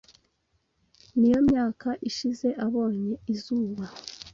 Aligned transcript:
niyo 1.17 1.39
myaka 1.49 1.89
ishize 2.09 2.47
abonye 2.65 3.13
izuba. 3.33 3.85